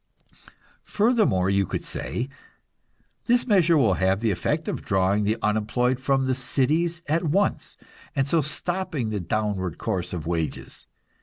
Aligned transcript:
Furthermore, 0.81 1.47
you 1.47 1.67
could 1.67 1.85
say, 1.85 2.27
"This 3.27 3.45
measure 3.45 3.77
will 3.77 3.93
have 4.01 4.19
the 4.19 4.31
effect 4.31 4.67
of 4.67 4.83
drawing 4.83 5.25
the 5.25 5.37
unemployed 5.43 5.99
from 5.99 6.25
the 6.25 6.33
cities 6.33 7.03
at 7.05 7.23
once, 7.25 7.77
and 8.15 8.27
so 8.27 8.41
stopping 8.41 9.11
the 9.11 9.19
downward 9.19 9.77
course 9.77 10.11
of 10.11 10.25
wages. 10.25 10.87